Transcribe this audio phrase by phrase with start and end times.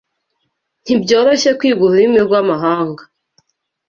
[0.83, 3.03] Ntibyoroshye kwiga ururimi rwamahanga.